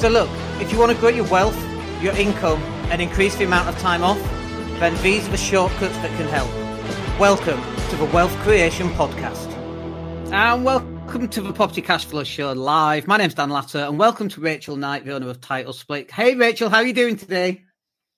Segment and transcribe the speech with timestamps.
[0.00, 0.30] So, look,
[0.62, 1.54] if you want to grow your wealth,
[2.00, 4.18] your income, and increase the amount of time off,
[4.80, 6.48] then these are the shortcuts that can help.
[7.20, 7.60] Welcome
[7.90, 9.52] to the Wealth Creation Podcast.
[10.32, 13.06] And welcome to the Property Cash Flow Show live.
[13.08, 16.10] My name's Dan Latto, and welcome to Rachel Knight, the owner of Title Split.
[16.10, 17.66] Hey, Rachel, how are you doing today?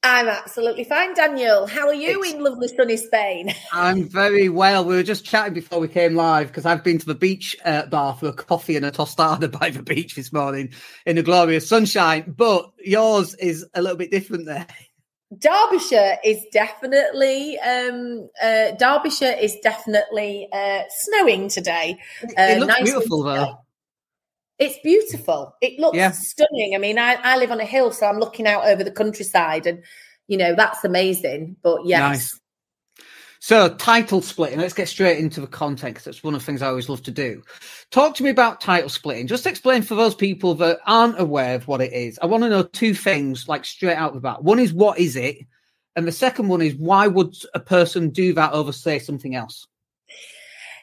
[0.05, 1.69] I'm absolutely fine, Daniel.
[1.69, 3.55] How are you it's, in lovely sunny Spain?
[3.73, 4.85] I'm very well.
[4.85, 7.87] We were just chatting before we came live because I've been to the beach uh,
[7.87, 10.73] bar for a coffee and a tostada by the beach this morning
[11.07, 12.35] in the glorious sunshine.
[12.37, 14.67] But yours is a little bit different there.
[15.39, 21.99] Derbyshire is definitely um, uh, Derbyshire is definitely uh, snowing today.
[22.23, 23.59] it uh, looks beautiful though.
[24.63, 25.57] It's beautiful.
[25.61, 26.13] It looks yeah.
[26.13, 26.77] stunning.
[26.77, 29.67] I mean, I, I live on a hill, so I'm looking out over the countryside,
[29.67, 29.83] and
[30.29, 31.57] you know that's amazing.
[31.65, 32.01] But yes.
[32.01, 32.41] Nice.
[33.41, 34.61] So, title splitting.
[34.61, 36.05] Let's get straight into the context.
[36.05, 37.43] That's one of the things I always love to do.
[37.91, 39.27] Talk to me about title splitting.
[39.27, 42.21] Just explain for those people that aren't aware of what it is.
[42.23, 44.45] I want to know two things, like straight out the bat.
[44.45, 45.39] One is what is it,
[45.97, 49.67] and the second one is why would a person do that over, say, something else?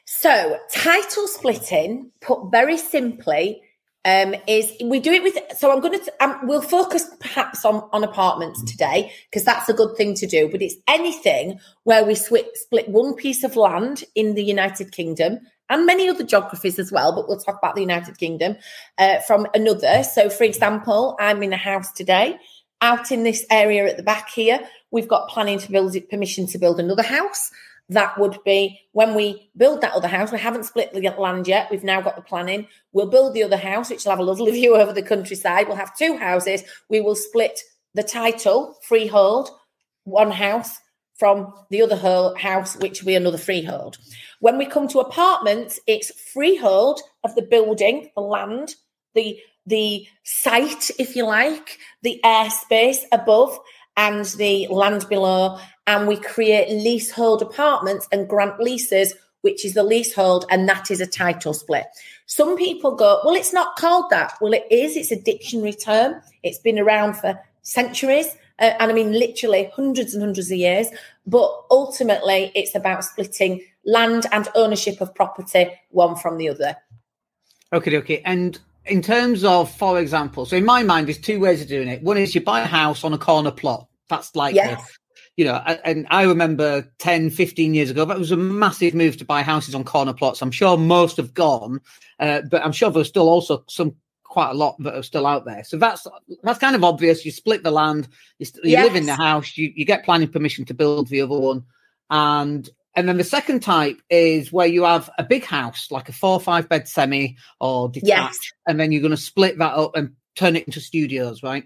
[0.05, 3.61] So, title splitting, put very simply,
[4.05, 5.38] um, is we do it with.
[5.58, 6.23] So, I'm going to.
[6.23, 10.50] Um, we'll focus perhaps on on apartments today because that's a good thing to do.
[10.50, 15.39] But it's anything where we split split one piece of land in the United Kingdom
[15.70, 17.14] and many other geographies as well.
[17.14, 18.55] But we'll talk about the United Kingdom
[18.97, 20.03] uh, from another.
[20.03, 22.38] So, for example, I'm in a house today
[22.81, 24.59] out in this area at the back here.
[24.92, 27.52] We've got planning to build it, permission to build another house
[27.89, 30.31] that would be when we build that other house.
[30.31, 31.69] We haven't split the land yet.
[31.71, 32.67] We've now got the planning.
[32.93, 35.67] We'll build the other house, which will have a lovely view over the countryside.
[35.67, 36.63] We'll have two houses.
[36.89, 37.59] We will split
[37.95, 39.49] the title, freehold,
[40.03, 40.79] one house
[41.17, 41.97] from the other
[42.37, 43.97] house, which will be another freehold.
[44.39, 48.75] When we come to apartments, it's freehold of the building, the land,
[49.15, 53.59] the the site, if you like, the airspace above,
[53.97, 55.59] and the land below,
[55.89, 61.02] and we create leasehold apartments and grant leases, which is the leasehold, and that is
[61.02, 61.87] a title split.
[62.27, 64.33] Some people go, Well, it's not called that.
[64.39, 68.27] Well, it is, it's a dictionary term, it's been around for centuries.
[68.59, 70.87] Uh, and I mean, literally hundreds and hundreds of years.
[71.25, 76.75] But ultimately, it's about splitting land and ownership of property one from the other.
[77.73, 78.21] Okay, okay.
[78.25, 81.87] And in terms of, for example, so in my mind, there's two ways of doing
[81.87, 82.03] it.
[82.03, 83.87] One is you buy a house on a corner plot.
[84.09, 84.98] That's like yes
[85.39, 85.55] you know,
[85.86, 89.73] and I remember 10, 15 years ago, that was a massive move to buy houses
[89.73, 90.42] on corner plots.
[90.42, 91.80] I'm sure most have gone,
[92.20, 93.95] uh, but I'm sure there's still also some
[94.26, 95.64] quite a lot that are still out there.
[95.64, 96.05] So that's
[96.44, 97.23] that's kind of obvious.
[97.23, 98.83] You split the land, you, you yes.
[98.83, 101.64] live in the house, you, you get planning permission to build the other one,
[102.10, 106.11] and and then the second type is where you have a big house, like a
[106.11, 108.39] four or five bed semi or detached, yes.
[108.67, 111.64] and then you're going to split that up and turn it into studios, right?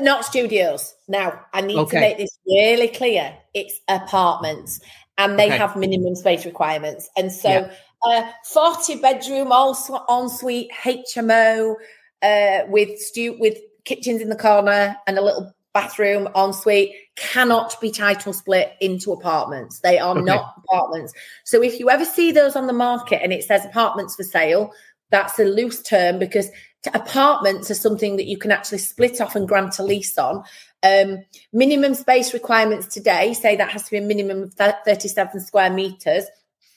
[0.00, 0.94] Not studios.
[1.08, 1.96] Now, I need okay.
[1.96, 3.36] to make this really clear.
[3.54, 4.80] It's apartments
[5.18, 5.58] and they okay.
[5.58, 7.08] have minimum space requirements.
[7.16, 7.72] And so, yeah.
[8.02, 11.74] uh, 40 bedroom, also ensuite HMO
[12.22, 17.90] uh, with stu- with kitchens in the corner and a little bathroom ensuite cannot be
[17.90, 19.80] title split into apartments.
[19.80, 20.24] They are okay.
[20.24, 21.12] not apartments.
[21.44, 24.72] So if you ever see those on the market and it says apartments for sale,
[25.10, 26.48] that's a loose term because
[26.94, 30.44] apartments are something that you can actually split off and grant a lease on.
[30.82, 35.70] Um, minimum space requirements today say that has to be a minimum of 37 square
[35.70, 36.24] meters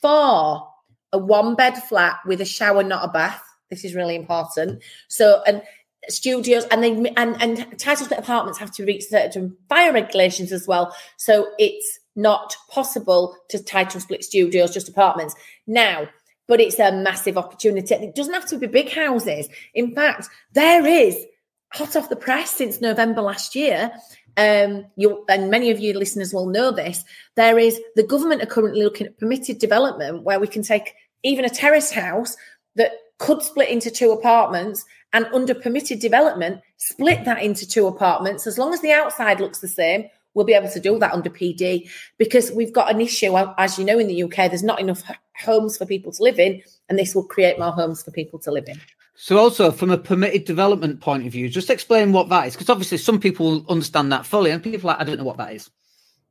[0.01, 0.67] for
[1.11, 3.41] a one bed flat with a shower, not a bath.
[3.69, 4.83] This is really important.
[5.07, 5.63] So, and
[6.07, 10.95] studios and they and and title apartments have to reach certain fire regulations as well.
[11.17, 15.35] So it's not possible to title split studios, just apartments.
[15.67, 16.07] Now,
[16.47, 17.95] but it's a massive opportunity.
[17.95, 19.47] it doesn't have to be big houses.
[19.73, 21.25] In fact, there is
[21.73, 23.91] hot off the press since November last year.
[24.38, 24.85] Um,
[25.29, 27.03] and many of you listeners will know this.
[27.35, 31.45] There is the government are currently looking at permitted development where we can take even
[31.45, 32.35] a terrace house
[32.75, 38.46] that could split into two apartments and under permitted development split that into two apartments
[38.46, 41.29] as long as the outside looks the same we'll be able to do that under
[41.32, 41.90] PD
[42.20, 45.02] because we've got an issue, as you know, in the UK, there's not enough
[45.43, 48.52] homes for people to live in, and this will create more homes for people to
[48.52, 48.79] live in.
[49.16, 52.70] So, also from a permitted development point of view, just explain what that is, because
[52.70, 55.72] obviously some people understand that fully, and people like, I don't know what that is.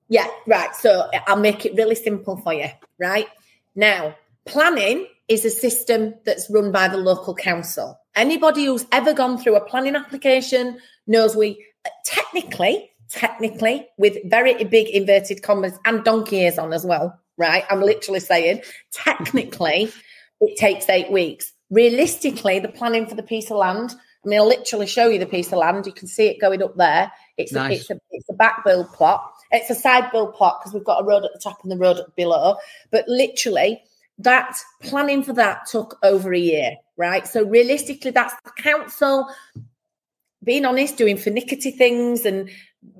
[0.08, 0.74] Yeah, right.
[0.76, 2.68] So, I'll make it really simple for you.
[3.00, 3.26] Right
[3.74, 4.14] now,
[4.44, 7.98] planning is a system that's run by the local council.
[8.14, 11.64] Anybody who's ever gone through a planning application knows we
[12.04, 17.64] technically technically, with very big inverted commas and donkey ears on as well, right?
[17.70, 18.62] I'm literally saying,
[18.92, 19.90] technically,
[20.40, 21.52] it takes eight weeks.
[21.70, 23.94] Realistically, the planning for the piece of land
[24.24, 25.86] I mean, I'll literally show you the piece of land.
[25.86, 27.12] You can see it going up there.
[27.36, 27.70] It's nice.
[27.70, 29.32] a, it's a it's a back build plot.
[29.50, 31.76] It's a side build plot because we've got a road at the top and the
[31.76, 32.56] road below.
[32.90, 33.82] But literally,
[34.18, 37.26] that planning for that took over a year, right?
[37.26, 39.28] So realistically, that's the council
[40.44, 42.50] being honest, doing finicky things and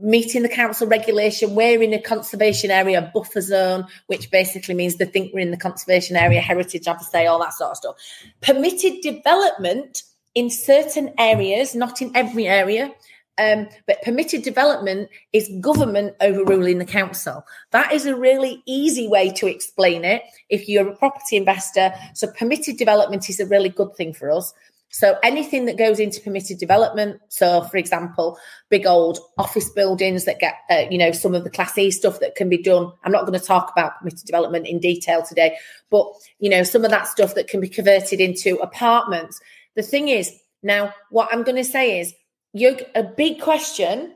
[0.00, 1.55] meeting the council regulation.
[1.55, 5.56] We're in a conservation area buffer zone, which basically means they think we're in the
[5.56, 7.96] conservation area, heritage, I say, all that sort of stuff.
[8.41, 10.02] Permitted development
[10.35, 12.93] in certain areas, not in every area.
[13.37, 17.44] Um, but permitted development is government overruling the council.
[17.73, 21.93] That is a really easy way to explain it if you're a property investor.
[22.14, 24.55] So, permitted development is a really good thing for us.
[24.94, 28.38] So anything that goes into permitted development, so for example,
[28.70, 32.20] big old office buildings that get, uh, you know, some of the Class E stuff
[32.20, 32.93] that can be done.
[33.02, 35.56] I'm not going to talk about permitted development in detail today,
[35.91, 36.06] but
[36.38, 39.41] you know, some of that stuff that can be converted into apartments.
[39.75, 40.32] The thing is,
[40.62, 42.14] now what I'm going to say is,
[42.52, 44.14] you a big question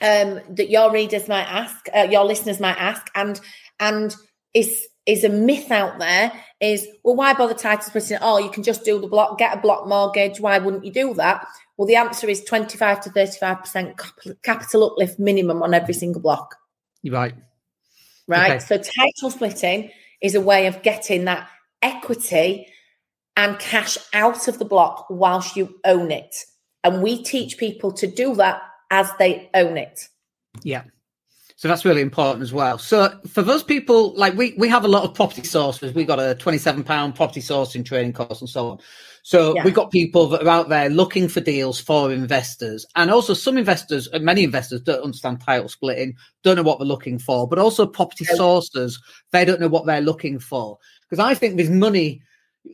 [0.00, 3.38] um, that your readers might ask, uh, your listeners might ask, and
[3.78, 4.16] and
[4.54, 8.62] is is a myth out there is well why bother title splitting oh you can
[8.62, 10.40] just do the block get a block mortgage.
[10.40, 11.46] Why wouldn't you do that?
[11.76, 16.56] Well the answer is 25 to 35% capital uplift minimum on every single block.
[17.02, 17.34] You're right.
[18.26, 18.52] Right?
[18.52, 18.58] Okay.
[18.60, 19.90] so title splitting
[20.22, 21.48] is a way of getting that
[21.82, 22.66] equity
[23.36, 26.34] and cash out of the block whilst you own it.
[26.82, 30.08] And we teach people to do that as they own it.
[30.62, 30.84] Yeah
[31.56, 32.78] so that's really important as well.
[32.78, 35.94] So for those people, like we, we have a lot of property sources.
[35.94, 38.78] We've got a £27 property sourcing training course and so on.
[39.22, 39.64] So yeah.
[39.64, 42.84] we've got people that are out there looking for deals for investors.
[42.96, 46.86] And also some investors, and many investors don't understand title splitting, don't know what they're
[46.86, 50.76] looking for, but also property sources, they don't know what they're looking for.
[51.08, 52.20] Because I think there's money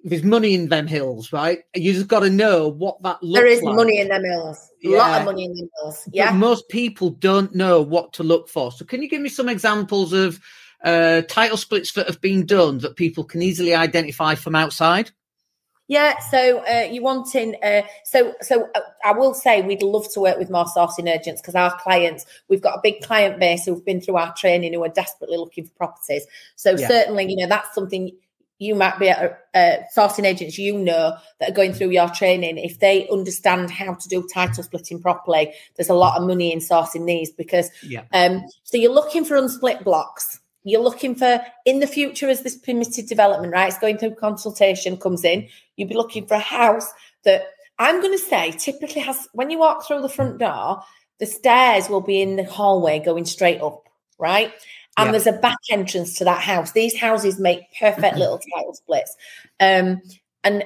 [0.05, 1.61] there's money in them hills, right?
[1.75, 3.75] You just got to know what that looks There is like.
[3.75, 4.71] money in them hills.
[4.85, 4.99] A yeah.
[4.99, 6.09] lot of money in them hills.
[6.13, 6.31] Yeah.
[6.31, 8.73] But most people don't know what to look for.
[8.73, 10.41] So, can you give me some examples of
[10.85, 15.11] uh, title splits that have been done that people can easily identify from outside?
[15.89, 20.21] Yeah, so uh, you wanting uh, so so uh, I will say we'd love to
[20.21, 23.85] work with more sourcing agents because our clients we've got a big client base who've
[23.85, 26.25] been through our training who are desperately looking for properties.
[26.55, 26.87] So yeah.
[26.87, 28.13] certainly, you know, that's something
[28.61, 32.59] you might be a, a sourcing agents you know that are going through your training.
[32.59, 36.61] If they understand how to do title splitting properly there's a lot of money in
[36.61, 38.05] sourcing these because yeah.
[38.13, 40.39] um so you're looking for unsplit blocks.
[40.63, 44.99] You're looking for in the future as this permitted development right it's going through consultation
[44.99, 46.87] comes in you'll be looking for a house
[47.25, 47.45] that
[47.79, 50.83] i'm going to say typically has when you walk through the front door
[51.19, 54.53] the stairs will be in the hallway going straight up right
[54.97, 55.13] and yeah.
[55.13, 56.73] there's a back entrance to that house.
[56.73, 59.17] These houses make perfect little title splits.
[59.59, 60.03] Um,
[60.43, 60.65] and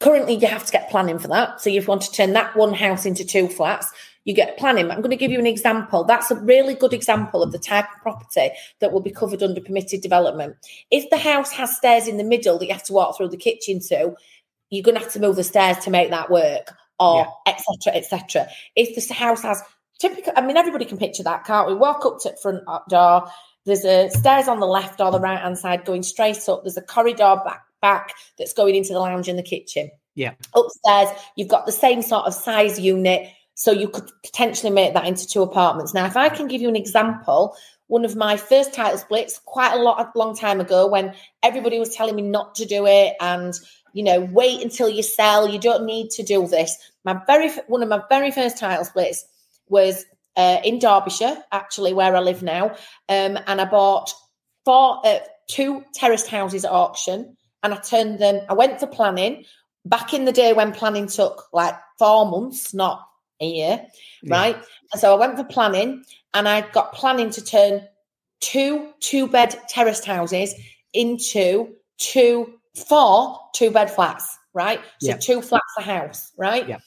[0.00, 1.60] currently, you have to get planning for that.
[1.60, 3.90] So, if you want to turn that one house into two flats,
[4.24, 4.90] you get planning.
[4.90, 6.04] I'm going to give you an example.
[6.04, 8.50] That's a really good example of the type of property
[8.80, 10.56] that will be covered under permitted development.
[10.90, 13.36] If the house has stairs in the middle that you have to walk through the
[13.36, 14.16] kitchen to,
[14.70, 17.64] you're going to have to move the stairs to make that work, or etc.
[17.86, 17.92] Yeah.
[17.92, 18.48] etc.
[18.76, 19.62] Et if the house has
[19.98, 21.74] typical, I mean, everybody can picture that, can't we?
[21.74, 23.28] Walk up to the front door,
[23.66, 26.62] there's a stairs on the left or the right hand side going straight up.
[26.62, 29.90] There's a corridor back back that's going into the lounge and the kitchen.
[30.14, 30.32] Yeah.
[30.54, 33.28] Upstairs, you've got the same sort of size unit.
[33.54, 35.94] So you could potentially make that into two apartments.
[35.94, 37.56] Now, if I can give you an example,
[37.88, 41.78] one of my first title splits quite a lot a long time ago when everybody
[41.78, 43.54] was telling me not to do it and
[43.92, 47.82] you know wait until you sell you don't need to do this my very one
[47.82, 49.24] of my very first title splits
[49.68, 50.04] was
[50.36, 52.70] uh, in Derbyshire, actually, where I live now.
[53.08, 54.12] Um, and I bought
[54.64, 55.18] four, uh,
[55.48, 59.44] two terraced houses at auction and I turned them, I went for planning
[59.84, 63.06] back in the day when planning took like four months, not
[63.40, 63.86] a year,
[64.22, 64.34] yeah.
[64.34, 64.56] right?
[64.92, 67.82] And so I went for planning and I got planning to turn
[68.40, 70.54] two two bed terraced houses
[70.92, 72.54] into two,
[72.88, 74.80] four two bed flats, right?
[75.00, 75.16] So yeah.
[75.16, 76.68] two flats a house, right?
[76.68, 76.78] Yeah.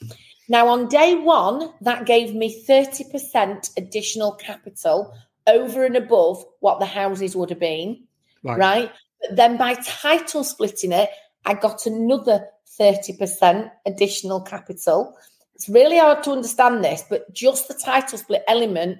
[0.50, 5.14] Now, on day one, that gave me 30% additional capital
[5.46, 8.02] over and above what the houses would have been.
[8.42, 8.58] Right.
[8.58, 8.92] right?
[9.20, 11.08] But then by title splitting it,
[11.44, 12.48] I got another
[12.80, 15.16] 30% additional capital.
[15.54, 18.98] It's really hard to understand this, but just the title split element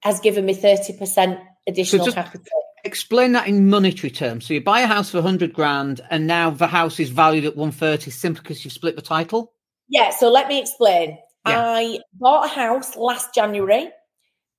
[0.00, 2.62] has given me 30% additional so capital.
[2.84, 4.46] Explain that in monetary terms.
[4.46, 7.56] So you buy a house for 100 grand and now the house is valued at
[7.56, 9.52] 130 simply because you've split the title?
[9.88, 11.18] Yeah, so let me explain.
[11.46, 11.60] Yeah.
[11.60, 13.90] I bought a house last January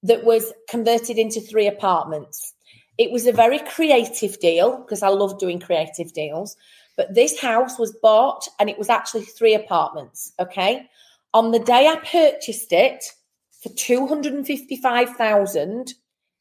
[0.04, 2.54] that was converted into three apartments.
[2.98, 6.56] It was a very creative deal because I love doing creative deals.
[6.96, 10.32] But this house was bought and it was actually three apartments.
[10.40, 10.88] Okay.
[11.34, 13.04] On the day I purchased it
[13.62, 15.94] for 255,000,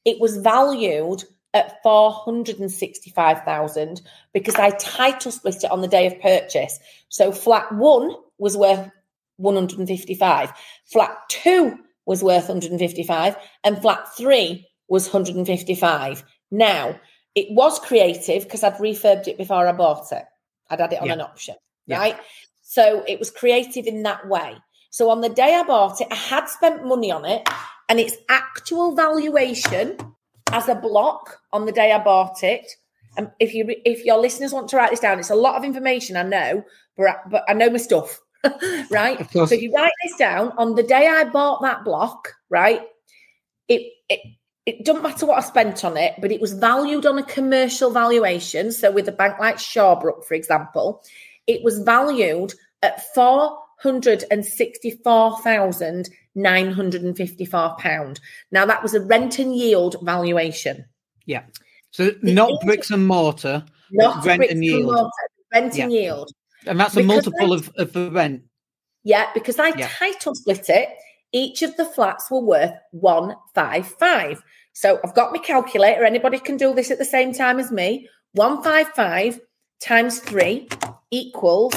[0.04, 4.00] it was valued at 465,000
[4.32, 6.78] because I title split it on the day of purchase.
[7.08, 8.90] So flat 1 was worth
[9.36, 10.52] 155.
[10.86, 16.24] Flat 2 was worth 155 and flat 3 was 155.
[16.50, 16.98] Now,
[17.34, 20.24] it was creative because I'd refurbed it before I bought it.
[20.70, 21.12] I'd had it on yeah.
[21.14, 21.98] an option, yeah.
[21.98, 22.16] right?
[22.62, 24.56] So it was creative in that way.
[24.90, 27.46] So on the day I bought it, I had spent money on it,
[27.88, 29.96] and its actual valuation
[30.52, 32.66] as a block on the day I bought it.
[33.16, 35.64] And if you if your listeners want to write this down, it's a lot of
[35.64, 36.64] information, I know,
[36.96, 38.20] but but I know my stuff,
[38.90, 39.30] right?
[39.30, 42.82] So if you write this down on the day I bought that block, right?
[43.68, 44.20] It it
[44.66, 47.90] it doesn't matter what I spent on it, but it was valued on a commercial
[47.90, 48.72] valuation.
[48.72, 51.04] So with a bank like Shawbrook, for example,
[51.46, 58.20] it was valued at four hundred and sixty-four thousand nine hundred and fifty-four pound.
[58.50, 60.84] Now that was a rent and yield valuation.
[61.26, 61.44] Yeah.
[61.92, 64.92] So not bricks and mortar, not rent and yield.
[64.92, 65.10] Mortar,
[65.54, 65.84] rent yeah.
[65.84, 66.30] and yield.
[66.66, 68.42] And that's a because multiple I, of, of the rent.
[69.04, 69.88] Yeah, because I yeah.
[69.88, 70.88] title split it.
[71.32, 74.42] Each of the flats were worth one five five.
[74.72, 76.04] So I've got my calculator.
[76.04, 78.08] Anybody can do this at the same time as me.
[78.32, 79.40] 155
[79.80, 80.68] times 3
[81.10, 81.74] equals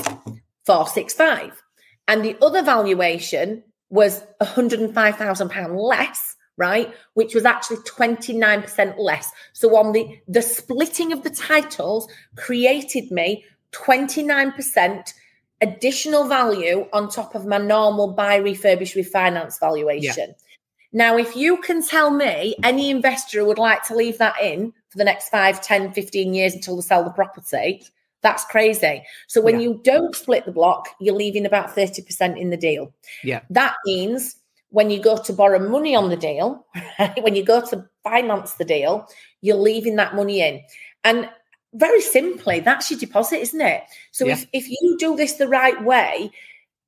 [0.65, 1.63] 465.
[2.09, 6.93] And the other valuation was £105,000 less, right?
[7.13, 9.31] Which was actually 29% less.
[9.53, 15.13] So on the the splitting of the titles created me 29%
[15.61, 20.29] additional value on top of my normal buy refurbish refinance valuation.
[20.29, 20.45] Yeah.
[20.91, 24.97] Now, if you can tell me any investor would like to leave that in for
[24.97, 27.83] the next 5, 10, 15 years until they sell the property,
[28.21, 29.03] that's crazy.
[29.27, 29.67] So when yeah.
[29.67, 32.91] you don't split the block, you're leaving about 30% in the deal.
[33.23, 33.41] Yeah.
[33.49, 34.35] That means
[34.69, 36.65] when you go to borrow money on the deal,
[37.21, 39.07] when you go to finance the deal,
[39.41, 40.61] you're leaving that money in.
[41.03, 41.29] And
[41.73, 43.83] very simply, that's your deposit, isn't it?
[44.11, 44.33] So yeah.
[44.33, 46.31] if, if you do this the right way,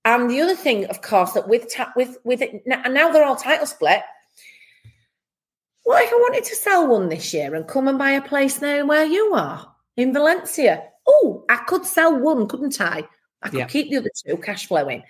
[0.03, 3.23] and the other thing, of course, that with ta- with with it now, now they're
[3.23, 4.01] all title split.
[5.83, 8.61] What if I wanted to sell one this year and come and buy a place
[8.61, 10.83] now where you are in Valencia?
[11.07, 13.07] Oh, I could sell one, couldn't I?
[13.41, 13.65] I could yeah.
[13.67, 15.03] keep the other two cash flowing.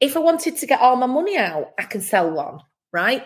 [0.00, 2.60] If I wanted to get all my money out, I can sell one,
[2.92, 3.24] right?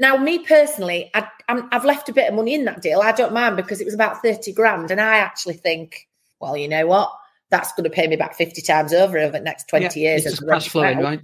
[0.00, 1.28] Now, me personally, I,
[1.72, 3.00] have left a bit of money in that deal.
[3.00, 4.90] I don't mind because it was about 30 grand.
[4.90, 6.08] And I actually think,
[6.40, 7.10] well, you know what?
[7.50, 10.26] that's going to pay me back 50 times over over the next 20 yeah, years.
[10.26, 11.20] It's cash flowing, right?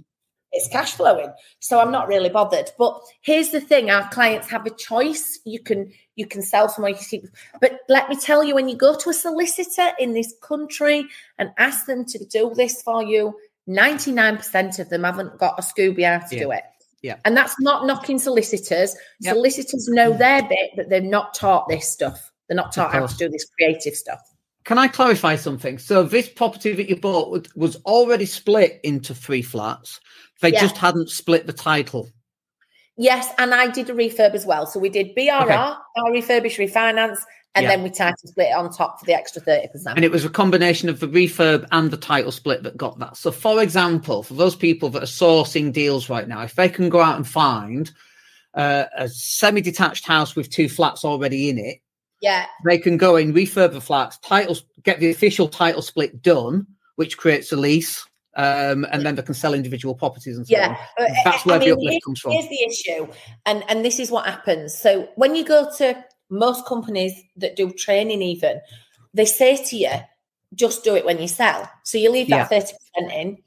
[0.51, 1.31] It's cash flowing.
[1.59, 2.71] So I'm not really bothered.
[2.77, 5.39] But here's the thing our clients have a choice.
[5.45, 7.23] You can you can sell somewhere you see.
[7.59, 11.05] But let me tell you, when you go to a solicitor in this country
[11.37, 16.05] and ask them to do this for you, 99% of them haven't got a Scooby
[16.05, 16.43] how to yeah.
[16.43, 16.63] do it.
[17.05, 17.17] Yeah.
[17.23, 18.95] And that's not knocking solicitors.
[19.19, 19.35] Yep.
[19.35, 22.31] Solicitors know their bit, but they're not taught this stuff.
[22.47, 24.19] They're not taught how to do this creative stuff.
[24.63, 25.77] Can I clarify something?
[25.77, 29.99] So this property that you bought was already split into three flats.
[30.41, 30.61] They yeah.
[30.61, 32.09] just hadn't split the title.
[32.97, 34.65] Yes, and I did a refurb as well.
[34.65, 35.53] So we did BRR, okay.
[35.53, 37.19] our refurbish refinance,
[37.55, 37.69] and yeah.
[37.69, 39.69] then we title split on top for the extra 30%.
[39.95, 43.15] And it was a combination of the refurb and the title split that got that.
[43.15, 46.89] So, for example, for those people that are sourcing deals right now, if they can
[46.89, 47.91] go out and find
[48.53, 51.79] uh, a semi detached house with two flats already in it,
[52.21, 52.45] yeah.
[52.65, 57.17] They can go in, refurb the flats, titles, get the official title split done, which
[57.17, 58.05] creates a lease.
[58.37, 60.75] Um, and then they can sell individual properties and so yeah.
[60.99, 61.07] on.
[61.23, 62.31] That's where I mean, the uplift comes from.
[62.33, 63.07] Here's the issue,
[63.45, 64.77] and and this is what happens.
[64.77, 68.61] So when you go to most companies that do training, even
[69.13, 69.91] they say to you,
[70.53, 71.69] just do it when you sell.
[71.83, 73.37] So you leave that 30% in,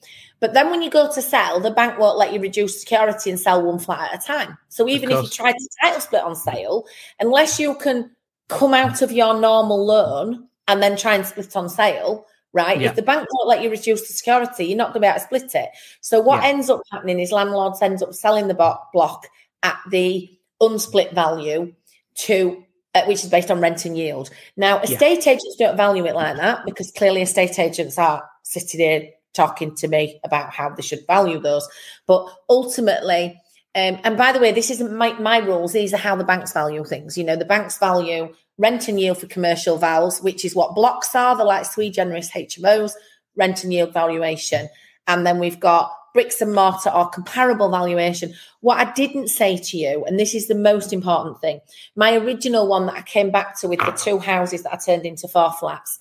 [0.41, 3.41] but then when you go to sell, the bank won't let you reduce security and
[3.41, 4.59] sell one flat at a time.
[4.69, 6.87] So even if you try to title split on sale,
[7.19, 8.11] unless you can
[8.49, 12.81] come out of your normal loan and then try and split on sale, right?
[12.81, 12.91] Yeah.
[12.91, 15.19] If the bank won't let you reduce the security, you're not going to be able
[15.19, 15.71] to split it.
[16.01, 16.51] So what yeah.
[16.51, 18.55] ends up happening is landlords ends up selling the
[18.93, 19.27] block
[19.63, 20.31] at the
[20.63, 21.75] unsplit value
[22.15, 22.65] to
[23.07, 24.31] which is based on rent and yield.
[24.57, 25.33] Now, estate yeah.
[25.33, 29.89] agents don't value it like that because clearly estate agents are sitting here talking to
[29.89, 31.69] me about how they should value those.
[32.07, 33.41] But ultimately,
[33.75, 35.73] um, and by the way, this isn't my, my rules.
[35.73, 37.17] These are how the banks value things.
[37.17, 41.15] You know, the banks value rent and yield for commercial vowels, which is what blocks
[41.15, 41.37] are.
[41.37, 42.93] The like sui generis HMOs,
[43.37, 44.69] rent and yield valuation.
[45.09, 48.35] And then we've got bricks and mortar or comparable valuation.
[48.61, 51.61] What I didn't say to you, and this is the most important thing,
[51.97, 55.07] my original one that I came back to with the two houses that I turned
[55.07, 55.99] into four flats,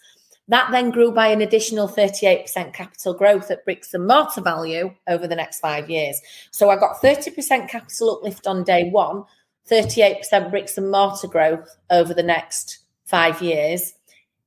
[0.49, 5.27] That then grew by an additional 38% capital growth at bricks and mortar value over
[5.27, 6.21] the next five years.
[6.51, 9.23] So I got 30% capital uplift on day one,
[9.69, 13.93] 38% bricks and mortar growth over the next five years.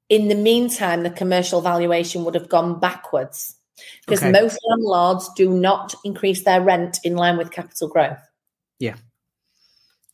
[0.09, 3.57] In the meantime, the commercial valuation would have gone backwards
[4.07, 4.33] because okay.
[4.33, 8.19] most landlords do not increase their rent in line with capital growth.
[8.79, 8.97] Yeah.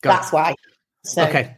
[0.01, 0.35] Got That's it.
[0.35, 0.55] why.
[1.03, 1.23] So.
[1.23, 1.57] Okay.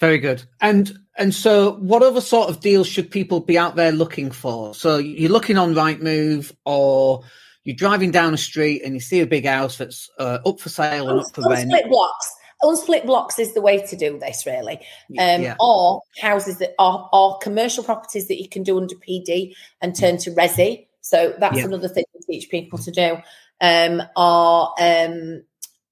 [0.00, 0.42] Very good.
[0.60, 4.74] And and so what other sort of deals should people be out there looking for?
[4.74, 7.22] So you're looking on Rightmove or
[7.64, 10.70] you're driving down a street and you see a big house that's uh, up for
[10.70, 11.70] sale and up for rent.
[11.70, 12.34] Split blocks.
[12.62, 14.78] Unsplit blocks is the way to do this, really.
[15.18, 15.56] Um, yeah.
[15.60, 20.18] Or houses that are, are commercial properties that you can do under PD and turn
[20.18, 20.86] to resi.
[21.10, 21.64] So that's yeah.
[21.64, 23.18] another thing to teach people to do.
[23.60, 25.42] Um, or um,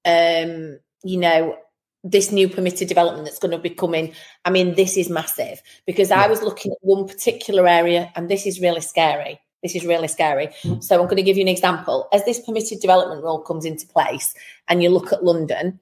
[0.05, 1.57] um, you know,
[2.05, 4.13] this new permitted development that's going to be coming.
[4.45, 6.23] I mean, this is massive because yeah.
[6.23, 9.41] I was looking at one particular area and this is really scary.
[9.61, 10.51] This is really scary.
[10.79, 12.07] So I'm going to give you an example.
[12.13, 14.33] As this permitted development rule comes into place
[14.69, 15.81] and you look at London,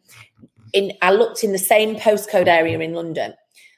[0.74, 3.36] in I looked in the same postcode area in London.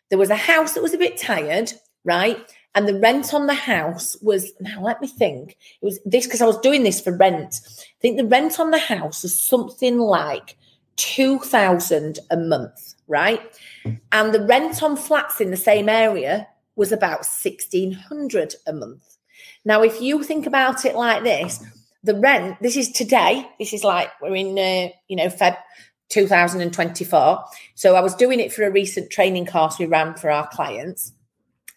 [0.10, 1.74] There was a house that was a bit tired,
[2.06, 2.40] right?
[2.76, 5.58] And the rent on the house was now let me think.
[5.82, 7.62] It was this because I was doing this for rent.
[7.66, 10.56] I think the rent on the house was something like
[10.98, 13.42] 2000 a month, right?
[14.12, 19.18] And the rent on flats in the same area was about 1600 a month.
[19.66, 21.64] Now, if you think about it like this,
[22.04, 25.58] the rent, this is today, this is like we're in, uh, you know, Feb
[26.10, 27.46] 2024.
[27.76, 31.14] So I was doing it for a recent training course we ran for our clients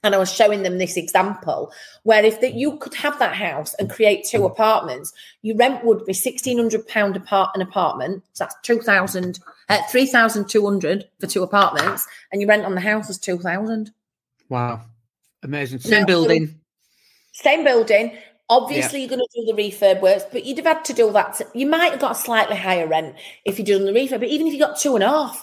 [0.02, 3.74] and I was showing them this example where if that you could have that house
[3.74, 8.24] and create two apartments, your rent would be sixteen hundred pound apart an apartment.
[8.32, 12.64] So that's two thousand, uh, three thousand two hundred for two apartments, and your rent
[12.64, 13.92] on the house is two thousand.
[14.48, 14.80] Wow,
[15.42, 15.80] amazing!
[15.80, 16.60] Same now, building,
[17.32, 18.16] same building.
[18.50, 19.06] Obviously, yeah.
[19.06, 21.36] you're going to do the refurb works, but you'd have had to do that.
[21.36, 23.14] To, you might have got a slightly higher rent
[23.46, 25.42] if you're doing the refurb, but even if you got two and a half,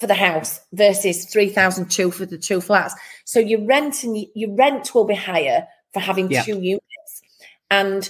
[0.00, 2.94] for the house versus 3002 for the two flats.
[3.24, 6.42] So your rent and your rent will be higher for having yeah.
[6.42, 7.22] two units.
[7.70, 8.08] And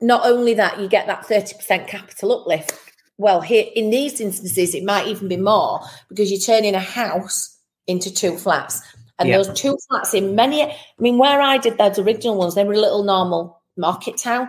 [0.00, 2.78] not only that, you get that 30% capital uplift.
[3.18, 7.58] Well, here in these instances, it might even be more because you're turning a house
[7.86, 8.80] into two flats.
[9.18, 9.36] And yeah.
[9.36, 12.74] those two flats in many, I mean, where I did those original ones, they were
[12.74, 14.48] a little normal market town.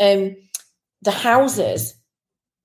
[0.00, 0.36] Um,
[1.02, 1.94] the houses,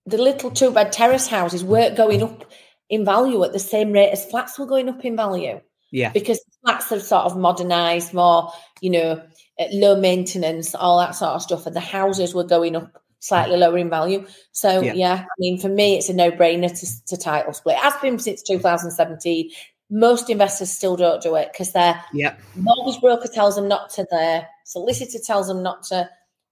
[0.05, 2.45] the little two bed terrace houses weren't going up
[2.91, 5.59] in value at the same rate as flats were going up in value.
[5.91, 6.11] Yeah.
[6.11, 8.51] Because flats are sort of modernized, more,
[8.81, 9.23] you know,
[9.71, 11.65] low maintenance, all that sort of stuff.
[11.65, 14.27] And the houses were going up slightly lower in value.
[14.51, 17.77] So, yeah, yeah I mean, for me, it's a no brainer to, to title split.
[17.77, 19.51] It has been since 2017.
[19.89, 22.35] Most investors still don't do it because their yeah.
[22.55, 26.09] mortgage broker tells them not to, their solicitor tells them not to,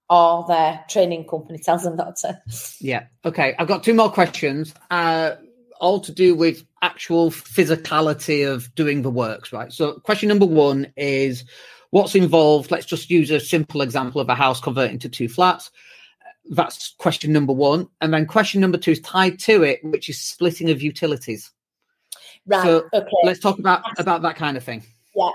[0.08, 2.40] or their training company tells them not to.
[2.80, 3.04] Yeah.
[3.26, 3.54] Okay.
[3.58, 4.72] I've got two more questions.
[4.90, 5.36] Uh,
[5.80, 9.72] all to do with actual physicality of doing the works, right?
[9.72, 11.44] So, question number one is
[11.90, 12.70] what's involved?
[12.70, 15.70] Let's just use a simple example of a house converting to two flats.
[16.50, 17.88] That's question number one.
[18.00, 21.50] And then question number two is tied to it, which is splitting of utilities.
[22.46, 22.62] Right.
[22.62, 23.08] So okay.
[23.24, 24.84] let's talk about, about that kind of thing.
[25.14, 25.30] Yeah.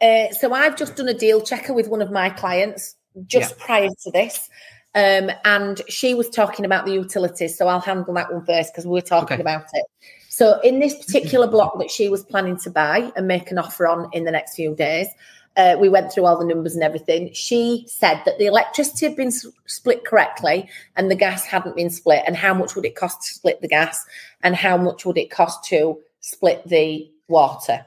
[0.00, 3.64] Uh, so I've just done a deal checker with one of my clients just yeah.
[3.64, 4.48] prior to this.
[4.94, 7.56] Um, and she was talking about the utilities.
[7.56, 9.42] So I'll handle that one first because we are talking okay.
[9.42, 9.84] about it.
[10.28, 13.86] So in this particular block that she was planning to buy and make an offer
[13.86, 15.08] on in the next few days,
[15.56, 17.32] uh, we went through all the numbers and everything.
[17.32, 19.32] She said that the electricity had been
[19.66, 22.22] split correctly and the gas hadn't been split.
[22.26, 24.06] And how much would it cost to split the gas?
[24.42, 27.84] And how much would it cost to split the water?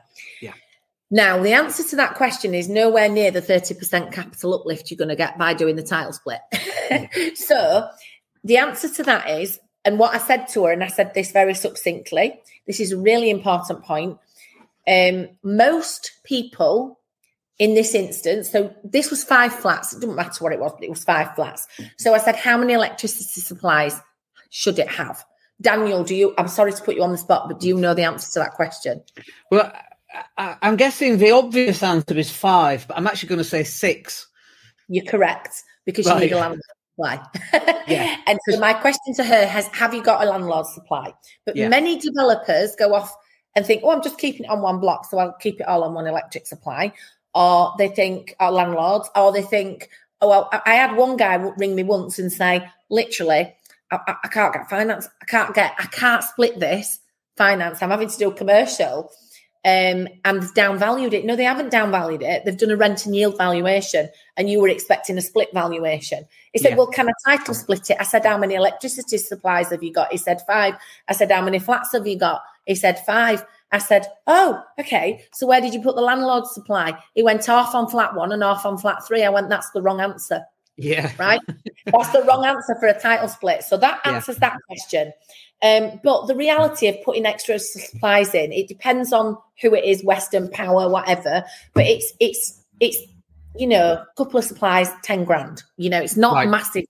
[1.14, 5.10] Now, the answer to that question is nowhere near the 30% capital uplift you're going
[5.10, 6.40] to get by doing the title split.
[7.38, 7.90] so,
[8.46, 11.32] the answer to that is, and what I said to her, and I said this
[11.32, 14.18] very succinctly, this is a really important point.
[14.88, 16.98] Um, most people
[17.60, 20.84] in this instance, so this was five flats, it doesn't matter what it was, but
[20.84, 21.68] it was five flats.
[21.98, 24.00] So I said, How many electricity supplies
[24.50, 25.24] should it have?
[25.62, 26.34] Daniel, do you?
[26.38, 28.40] I'm sorry to put you on the spot, but do you know the answer to
[28.40, 29.04] that question?
[29.52, 29.72] Well,
[30.38, 34.28] I, am guessing the obvious answer is five, but I'm actually going to say six.
[34.88, 36.16] You're correct because right.
[36.16, 37.20] you need a landlord supply.
[37.88, 38.18] yeah.
[38.28, 41.14] And so my question to her has: Have you got a landlord supply?
[41.46, 41.70] But yeah.
[41.70, 43.16] many developers go off
[43.56, 45.84] and think, "Oh, I'm just keeping it on one block, so I'll keep it all
[45.84, 46.94] on one electric supply."
[47.34, 51.76] Or they think, "Our landlords," or they think, "Oh, well, I had one guy ring
[51.76, 53.56] me once and say, literally,
[53.92, 55.08] I, I can't get finance.
[55.22, 55.74] I can't get.
[55.80, 57.00] I can't split this
[57.38, 57.82] finance.
[57.82, 59.12] I'm having to do commercial."
[59.64, 61.24] Um, and downvalued it.
[61.24, 62.46] No, they haven't downvalued it.
[62.46, 66.26] They've done a rent and yield valuation, and you were expecting a split valuation.
[66.54, 66.78] He said, yeah.
[66.78, 70.12] "Well, can a title split it?" I said, "How many electricity supplies have you got?"
[70.12, 70.76] He said, five.
[71.08, 73.46] I said, "How many flats have you got?" He said, five.
[73.72, 75.26] I said, "Oh, okay.
[75.32, 78.44] So where did you put the landlord supply?" He went off on flat one and
[78.44, 79.24] off on flat three.
[79.24, 80.44] I went, "That's the wrong answer."
[80.82, 81.12] Yeah.
[81.18, 81.40] Right.
[81.86, 83.64] That's the wrong answer for a title split.
[83.64, 84.50] So that answers yeah.
[84.50, 85.14] that question.
[85.64, 90.04] Um, but the reality of putting extra supplies in, it depends on who it is,
[90.04, 91.44] Western Power, whatever.
[91.74, 92.98] But it's it's it's
[93.56, 95.64] you know, a couple of supplies, ten grand.
[95.78, 96.50] You know, it's not right.
[96.50, 96.86] massive.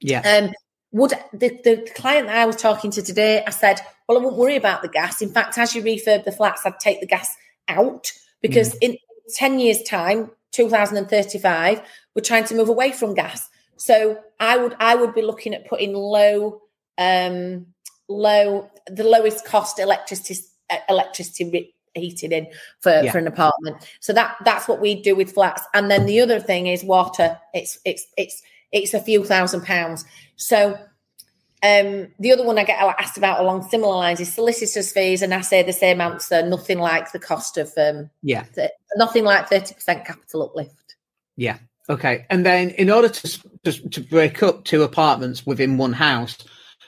[0.00, 0.20] Yeah.
[0.20, 0.52] Um,
[0.90, 4.36] would the, the client that I was talking to today, I said, well, I won't
[4.36, 5.22] worry about the gas.
[5.22, 7.34] In fact, as you refurb the flats, I'd take the gas
[7.68, 8.78] out because mm.
[8.82, 8.96] in
[9.34, 11.80] 10 years' time, 2035,
[12.14, 13.48] we're trying to move away from gas.
[13.76, 16.62] So I would I would be looking at putting low
[16.98, 17.66] um
[18.08, 20.40] low the lowest cost electricity
[20.88, 22.46] electricity heating in
[22.80, 23.12] for, yeah.
[23.12, 23.76] for an apartment.
[24.00, 25.62] So that that's what we do with flats.
[25.74, 27.38] And then the other thing is water.
[27.54, 30.04] It's it's it's it's a few thousand pounds.
[30.36, 30.78] So
[31.64, 35.32] um, the other one I get asked about along similar lines is solicitors' fees, and
[35.32, 36.42] I say the same answer.
[36.44, 38.44] Nothing like the cost of um, yeah,
[38.96, 40.96] nothing like thirty percent capital uplift.
[41.36, 41.58] Yeah.
[41.92, 42.24] Okay.
[42.30, 46.38] And then in order to, to to break up two apartments within one house,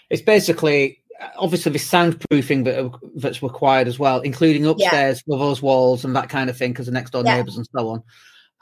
[0.08, 1.02] it's basically
[1.36, 5.36] obviously the soundproofing that that's required as well, including upstairs yeah.
[5.36, 7.36] those walls and that kind of thing because the next door yeah.
[7.36, 8.02] neighbours and so on.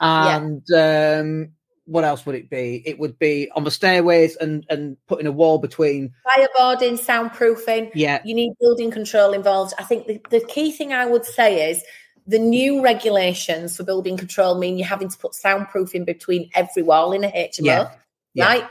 [0.01, 1.19] And yeah.
[1.21, 1.53] um,
[1.85, 2.83] what else would it be?
[2.85, 7.91] It would be on the stairways and and putting a wall between fireboarding, soundproofing.
[7.95, 9.73] Yeah, you need building control involved.
[9.79, 11.81] I think the, the key thing I would say is
[12.25, 17.11] the new regulations for building control mean you're having to put soundproofing between every wall
[17.11, 17.91] in a HMO,
[18.33, 18.45] yeah.
[18.45, 18.67] right?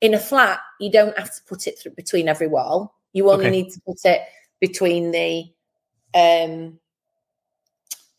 [0.00, 2.94] In a flat, you don't have to put it through between every wall.
[3.12, 3.62] You only okay.
[3.62, 4.22] need to put it
[4.60, 5.44] between the
[6.14, 6.78] um,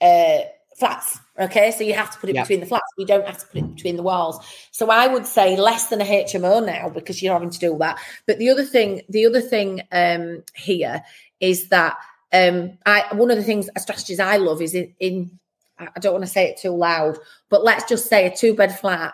[0.02, 0.39] uh,
[0.78, 1.20] flats.
[1.39, 2.46] Okay, so you have to put it yep.
[2.46, 2.88] between the flats.
[2.98, 4.46] You don't have to put it between the walls.
[4.72, 7.78] So I would say less than a HMO now because you're having to do all
[7.80, 8.00] that.
[8.26, 11.04] But the other thing, the other thing um, here
[11.39, 11.98] is that
[12.32, 15.39] um, I one of the things strategies I love is in, in
[15.80, 17.18] I don't want to say it too loud,
[17.50, 19.13] but let's just say a two bed flat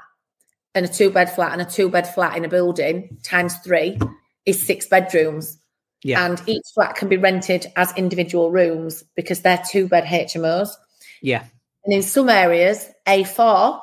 [0.73, 3.99] and a two bed flat and a two bed flat in a building times three
[4.45, 5.57] is six bedrooms.
[6.03, 6.25] Yeah.
[6.25, 10.69] And each flat can be rented as individual rooms because they're two bed HMOs.
[11.21, 11.45] Yeah.
[11.83, 13.81] And in some areas, A4,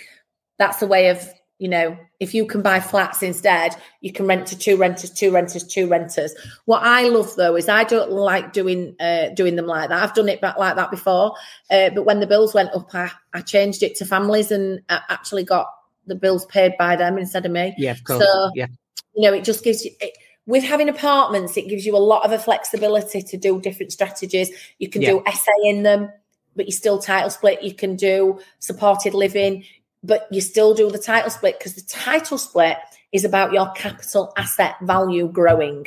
[0.58, 4.46] that's a way of, you know, if you can buy flats instead, you can rent
[4.48, 6.34] to two renters, two renters, two renters.
[6.66, 10.02] What I love though is I don't like doing uh, doing them like that.
[10.02, 11.34] I've done it back like that before,
[11.70, 15.00] uh, but when the bills went up, I, I changed it to families and I
[15.08, 15.68] actually got
[16.06, 17.74] the bills paid by them instead of me.
[17.78, 18.22] Yeah, of course.
[18.22, 18.66] So, yeah.
[19.14, 19.92] you know, it just gives you.
[20.00, 20.16] It,
[20.46, 24.50] with having apartments, it gives you a lot of a flexibility to do different strategies.
[24.78, 25.10] You can yeah.
[25.10, 26.08] do SA in them,
[26.54, 27.62] but you still title split.
[27.62, 29.64] You can do supported living,
[30.06, 32.78] but you still do the title split because the title split
[33.12, 35.86] is about your capital asset value growing.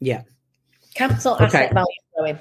[0.00, 0.22] Yeah.
[0.94, 1.44] Capital okay.
[1.44, 2.38] asset value growing.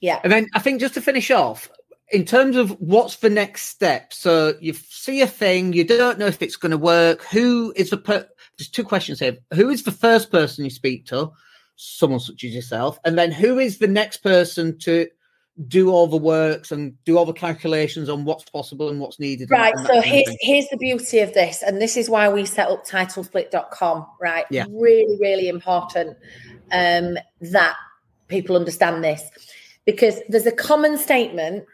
[0.00, 0.20] Yeah.
[0.24, 1.70] And then I think just to finish off,
[2.10, 6.26] in terms of what's the next step, so you see a thing, you don't know
[6.26, 7.22] if it's going to work.
[7.24, 9.38] Who is the per- there's two questions here.
[9.54, 11.32] Who is the first person you speak to?
[11.76, 15.08] Someone such as yourself, and then who is the next person to
[15.68, 19.50] do all the works and do all the calculations on what's possible and what's needed.
[19.50, 19.74] Right.
[19.86, 24.06] So here's here's the beauty of this, and this is why we set up titlesplit.com,
[24.20, 24.46] right?
[24.50, 24.64] Yeah.
[24.70, 26.16] Really, really important
[26.72, 27.76] um, that
[28.28, 29.22] people understand this
[29.84, 31.64] because there's a common statement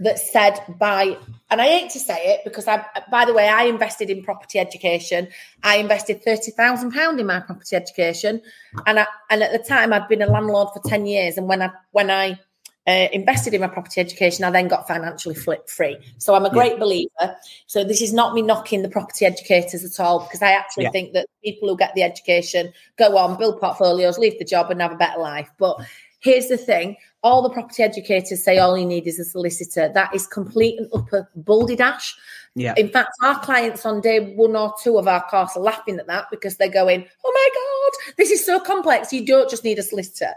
[0.00, 1.16] that said by
[1.50, 4.58] and I hate to say it because I by the way I invested in property
[4.58, 5.28] education.
[5.62, 8.42] I invested thirty thousand pound in my property education,
[8.86, 11.36] and I and at the time I'd been a landlord for ten years.
[11.36, 12.38] And when I when I
[12.88, 15.98] uh, invested in my property education, I then got financially flip free.
[16.16, 16.78] So I'm a great yeah.
[16.78, 17.36] believer.
[17.66, 20.90] So this is not me knocking the property educators at all because I actually yeah.
[20.90, 24.80] think that people who get the education go on build portfolios, leave the job, and
[24.80, 25.50] have a better life.
[25.58, 25.78] But
[26.20, 29.90] here's the thing all the property educators say all you need is a solicitor.
[29.92, 32.16] That is complete and utter balderdash.
[32.54, 32.74] Yeah.
[32.76, 36.06] In fact, our clients on day one or two of our course are laughing at
[36.06, 39.12] that because they're going, oh my God, this is so complex.
[39.12, 40.32] You don't just need a solicitor.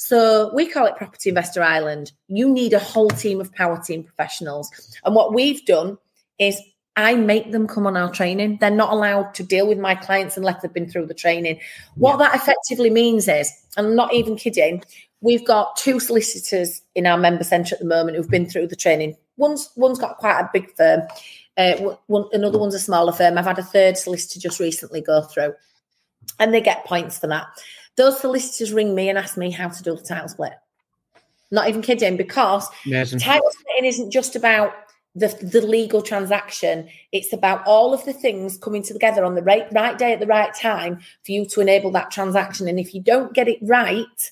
[0.00, 2.12] So we call it Property Investor Island.
[2.28, 4.70] You need a whole team of power team professionals.
[5.04, 5.98] And what we've done
[6.38, 6.60] is
[6.96, 8.58] I make them come on our training.
[8.60, 11.60] They're not allowed to deal with my clients unless they've been through the training.
[11.96, 12.28] What yeah.
[12.28, 14.82] that effectively means is, and I'm not even kidding,
[15.20, 18.76] We've got two solicitors in our member centre at the moment who've been through the
[18.76, 19.16] training.
[19.36, 21.02] One's one's got quite a big firm.
[21.56, 23.36] Uh, one, another one's a smaller firm.
[23.36, 25.54] I've had a third solicitor just recently go through,
[26.38, 27.48] and they get points for that.
[27.98, 30.52] Those solicitors ring me and ask me how to do the title split.
[31.50, 33.18] Not even kidding, because Amazing.
[33.18, 34.72] title splitting isn't just about
[35.16, 36.88] the, the legal transaction.
[37.10, 40.26] It's about all of the things coming together on the right, right day at the
[40.26, 42.68] right time for you to enable that transaction.
[42.68, 44.30] And if you don't get it right,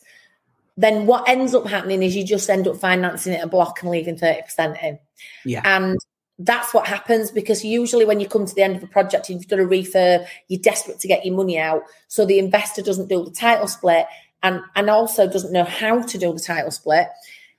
[0.76, 3.90] then what ends up happening is you just end up financing it a block and
[3.90, 4.98] leaving 30% in.
[5.44, 5.62] Yeah.
[5.64, 5.98] And
[6.38, 9.40] that's what happens because usually when you come to the end of a project, and
[9.40, 11.82] you've done a refurb, you're desperate to get your money out.
[12.08, 14.06] So the investor doesn't do the title split
[14.42, 17.08] and, and also doesn't know how to do the title split.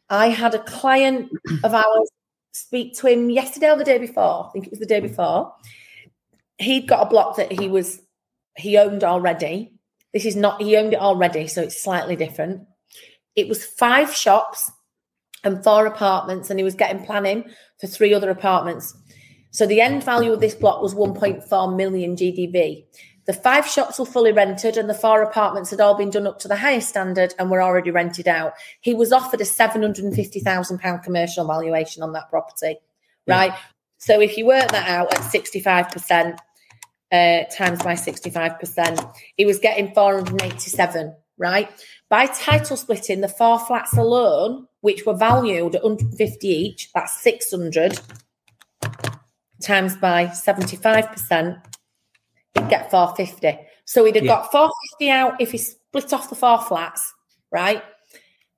[0.10, 1.32] I had a client
[1.64, 2.10] of ours
[2.54, 4.48] speak to him yesterday or the day before.
[4.48, 5.54] I think it was the day before.
[6.60, 8.02] He'd got a block that he was
[8.56, 9.74] he owned already.
[10.14, 12.62] This is not he owned it already, so it's slightly different.
[13.36, 14.72] It was five shops
[15.44, 17.46] and four apartments, and he was getting planning
[17.80, 18.96] for three other apartments.
[19.52, 22.86] So the end value of this block was 1.4 million GDV.
[23.26, 26.40] The five shops were fully rented, and the four apartments had all been done up
[26.40, 28.54] to the highest standard and were already rented out.
[28.82, 32.78] He was offered a £750,000 commercial valuation on that property,
[33.28, 33.52] right?
[33.52, 33.58] Yeah.
[33.98, 36.38] So if you work that out at 65%,
[37.12, 41.70] uh, times by 65%, he was getting 487, right?
[42.10, 48.00] By title splitting, the four flats alone, which were valued at 150 each, that's 600
[49.62, 51.62] times by 75%,
[52.54, 53.60] he'd get 450.
[53.84, 54.32] So he'd have yeah.
[54.32, 57.14] got 450 out if he split off the four flats,
[57.52, 57.84] right?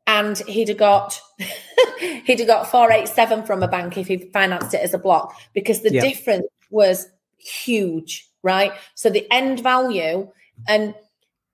[0.05, 1.19] And he'd have got
[1.99, 5.81] he'd have got 487 from a bank if he financed it as a block because
[5.81, 6.01] the yeah.
[6.01, 7.07] difference was
[7.39, 8.73] huge, right?
[8.93, 10.29] So the end value
[10.67, 10.93] and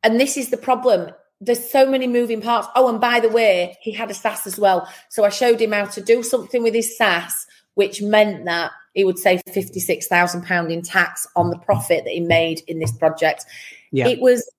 [0.04, 1.14] and this is the problem.
[1.42, 2.68] There's so many moving parts.
[2.76, 4.88] Oh, and by the way, he had a SSAS as well.
[5.10, 9.04] So I showed him how to do something with his SSAS, which meant that he
[9.04, 13.46] would save £56,000 in tax on the profit that he made in this project.
[13.92, 14.08] Yeah.
[14.08, 14.50] It was,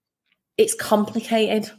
[0.59, 1.71] it's complicated.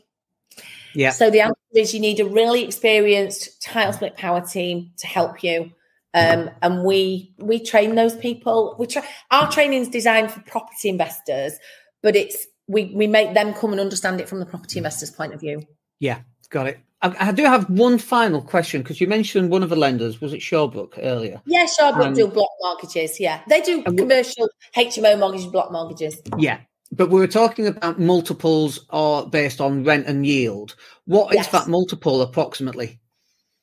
[0.96, 1.12] Yeah.
[1.12, 5.44] So the answer is you need a really experienced title split power team to help
[5.44, 5.72] you.
[6.14, 8.76] Um, and we we train those people.
[8.80, 11.54] We tra- our training is designed for property investors,
[12.02, 15.34] but it's we we make them come and understand it from the property investor's point
[15.34, 15.64] of view.
[16.00, 16.80] Yeah, got it.
[17.02, 20.20] I, I do have one final question because you mentioned one of the lenders.
[20.20, 21.42] Was it Shawbrook earlier?
[21.46, 23.20] Yeah, Shawbrook do block mortgages.
[23.20, 26.22] Yeah, they do commercial HMO mortgages, block mortgages.
[26.38, 26.60] Yeah,
[26.92, 30.76] but we were talking about multiples are based on rent and yield.
[31.06, 31.46] What yes.
[31.46, 33.00] is that multiple approximately?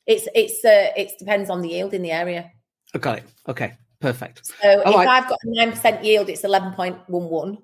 [0.07, 2.51] It's it's uh, it depends on the yield in the area.
[2.93, 3.25] I got it.
[3.47, 3.73] Okay.
[3.99, 4.45] Perfect.
[4.61, 5.07] So All if right.
[5.07, 7.57] I've got a nine percent yield, it's eleven point one one.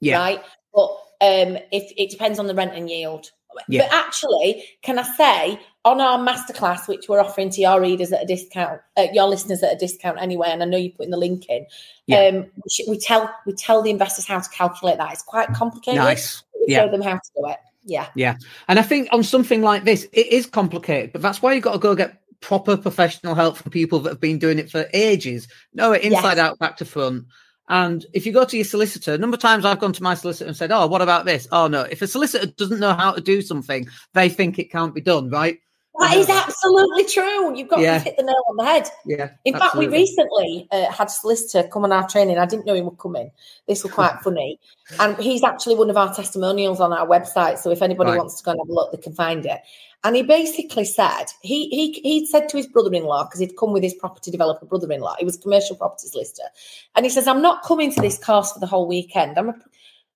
[0.00, 0.18] Yeah.
[0.18, 0.42] Right.
[0.74, 0.88] But
[1.20, 3.30] um, if it depends on the rent and yield.
[3.68, 3.82] Yeah.
[3.82, 8.22] But actually, can I say on our masterclass, which we're offering to your readers at
[8.22, 11.18] a discount, uh, your listeners at a discount anyway, and I know you're putting the
[11.18, 11.66] link in.
[12.06, 12.28] Yeah.
[12.28, 15.12] Um, we, we, tell we tell the investors how to calculate that.
[15.12, 16.00] It's quite complicated.
[16.00, 16.42] Nice.
[16.54, 16.84] We yeah.
[16.84, 17.58] Show them how to do it.
[17.84, 18.06] Yeah.
[18.14, 18.36] Yeah.
[18.68, 21.72] And I think on something like this, it is complicated, but that's why you've got
[21.72, 25.48] to go get proper professional help from people that have been doing it for ages.
[25.74, 26.38] No, inside yes.
[26.38, 27.26] out, back to front.
[27.72, 30.12] And if you go to your solicitor, a number of times I've gone to my
[30.12, 31.48] solicitor and said, Oh, what about this?
[31.50, 31.80] Oh, no.
[31.84, 35.30] If a solicitor doesn't know how to do something, they think it can't be done,
[35.30, 35.58] right?
[35.98, 37.56] That is absolutely true.
[37.56, 37.98] You've got yeah.
[37.98, 38.88] to hit the nail on the head.
[39.04, 39.30] Yeah.
[39.44, 39.60] In absolutely.
[39.60, 42.38] fact, we recently uh, had a solicitor come on our training.
[42.38, 43.30] I didn't know he would come in.
[43.68, 44.58] This was quite funny.
[44.98, 47.58] And he's actually one of our testimonials on our website.
[47.58, 48.18] So if anybody right.
[48.18, 49.60] wants to go and have a look, they can find it.
[50.04, 53.84] And he basically said he he he said to his brother-in-law because he'd come with
[53.84, 55.16] his property developer brother-in-law.
[55.18, 56.48] He was commercial property solicitor,
[56.96, 59.38] and he says, "I'm not coming to this course for the whole weekend.
[59.38, 59.54] I'm a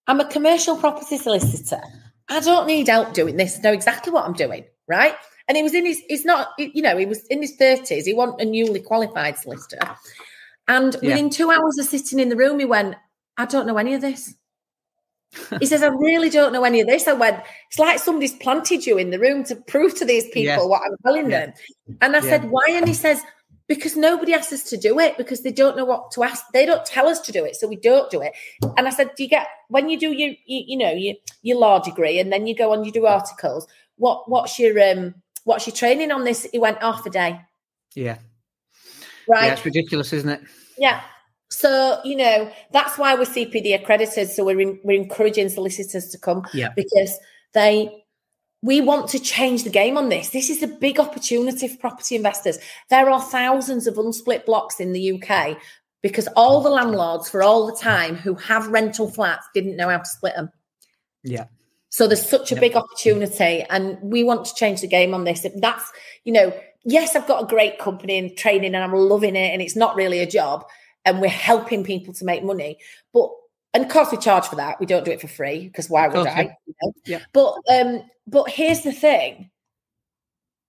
[0.09, 1.81] I'm a commercial property solicitor.
[2.29, 3.59] I don't need help doing this.
[3.59, 5.15] I know exactly what I'm doing, right?"
[5.49, 8.07] And he was in his he's not you know he was in his thirties.
[8.07, 9.97] He wasn't a newly qualified solicitor,
[10.69, 11.11] and yeah.
[11.11, 12.97] within two hours of sitting in the room, he went,
[13.37, 14.35] "I don't know any of this."
[15.61, 17.09] he says, I really don't know any of this.
[17.09, 20.69] I went, it's like somebody's planted you in the room to prove to these people
[20.69, 21.47] what I'm telling yeah.
[21.47, 21.55] them.
[22.01, 22.31] And I yeah.
[22.31, 22.63] said, why?
[22.69, 23.21] And he says,
[23.69, 26.45] because nobody asks us to do it because they don't know what to ask.
[26.53, 28.33] They don't tell us to do it, so we don't do it.
[28.77, 31.59] And I said, do you get when you do your, you, you know, your your
[31.59, 33.67] law degree and then you go on, you do articles.
[33.97, 35.15] What what's your um
[35.47, 36.47] what's your training on this?
[36.53, 37.41] He went half a day.
[37.95, 38.19] Yeah.
[39.29, 39.47] Right.
[39.47, 40.41] Yeah, it's ridiculous, isn't it?
[40.77, 41.01] Yeah.
[41.51, 44.29] So, you know, that's why we're CPD accredited.
[44.29, 46.71] So we're, in, we're encouraging solicitors to come yeah.
[46.75, 47.17] because
[47.55, 48.05] they,
[48.63, 50.31] we want to change the game on this.
[50.31, 52.59] This is a big opportunity for property investors.
[52.91, 55.57] There are thousands of unsplit blocks in the UK
[56.03, 59.99] because all the landlords for all the time who have rental flats didn't know how
[59.99, 60.51] to split them.
[61.23, 61.47] Yeah.
[61.97, 65.47] So there's such a big opportunity, and we want to change the game on this.
[65.57, 65.91] That's,
[66.25, 66.53] you know,
[66.85, 69.97] yes, I've got a great company and training and I'm loving it, and it's not
[69.97, 70.67] really a job
[71.07, 72.81] and we're helping people to make money.
[73.15, 73.31] But
[73.73, 74.79] and of course we charge for that.
[74.79, 76.59] We don't do it for free because why would I?
[76.67, 76.93] You know?
[77.07, 77.21] Yeah.
[77.33, 79.51] But um, but here's the thing.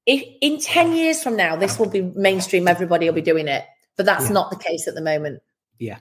[0.06, 3.66] if in 10 years from now, this will be mainstream, everybody will be doing it.
[3.98, 4.34] But that's yeah.
[4.34, 5.42] not the case at the moment.
[5.78, 5.98] Yeah.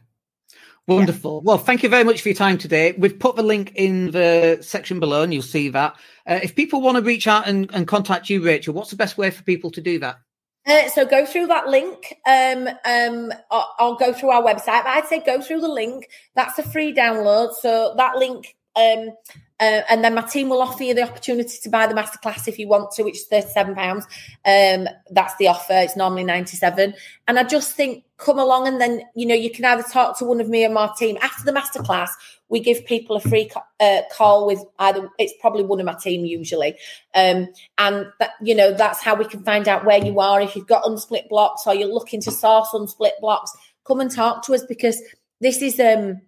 [0.86, 1.42] Wonderful.
[1.42, 1.48] Yeah.
[1.48, 2.94] Well, thank you very much for your time today.
[2.96, 5.96] We've put the link in the section below and you'll see that.
[6.26, 9.18] Uh, if people want to reach out and, and contact you, Rachel, what's the best
[9.18, 10.18] way for people to do that?
[10.66, 12.14] Uh, so go through that link.
[12.26, 16.08] Um, um, I'll, I'll, go through our website, but I'd say go through the link.
[16.34, 17.52] That's a free download.
[17.54, 19.10] So that link um,
[19.58, 22.58] uh, and then my team will offer you the opportunity to buy the masterclass if
[22.58, 24.02] you want to, which is £37.
[24.44, 25.72] Um, that's the offer.
[25.72, 26.94] It's normally 97
[27.26, 30.26] And I just think come along and then, you know, you can either talk to
[30.26, 31.16] one of me or my team.
[31.22, 32.10] After the masterclass,
[32.50, 36.26] we give people a free uh, call with either, it's probably one of my team
[36.26, 36.76] usually.
[37.14, 40.40] Um, and, that, you know, that's how we can find out where you are.
[40.42, 43.52] If you've got unsplit blocks or you're looking to source unsplit blocks,
[43.86, 45.00] come and talk to us because
[45.40, 45.80] this is...
[45.80, 46.20] um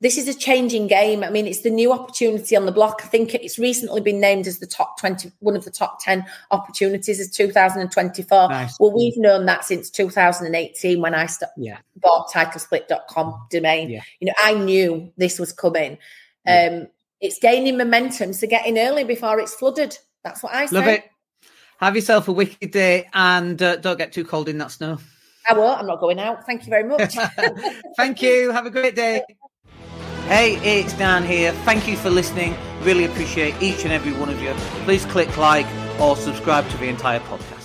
[0.00, 1.24] this is a changing game.
[1.24, 3.00] I mean, it's the new opportunity on the block.
[3.02, 6.24] I think it's recently been named as the top 20, one of the top 10
[6.50, 8.48] opportunities is 2024.
[8.48, 8.76] Nice.
[8.78, 11.78] Well, we've known that since 2018 when I st- yeah.
[11.96, 13.88] bought titlesplit.com domain.
[13.88, 14.02] Yeah.
[14.20, 15.96] You know, I knew this was coming.
[16.46, 16.80] Yeah.
[16.82, 16.88] Um,
[17.20, 19.96] it's gaining momentum, so get in early before it's flooded.
[20.22, 20.76] That's what I say.
[20.76, 21.04] Love it.
[21.80, 24.98] Have yourself a wicked day and uh, don't get too cold in that snow.
[25.48, 25.78] I won't.
[25.78, 26.44] I'm not going out.
[26.44, 27.14] Thank you very much.
[27.96, 28.50] Thank you.
[28.50, 29.22] Have a great day.
[30.26, 31.52] Hey, it's Dan here.
[31.64, 32.56] Thank you for listening.
[32.80, 34.52] Really appreciate each and every one of you.
[34.82, 35.66] Please click like
[36.00, 37.55] or subscribe to the entire podcast.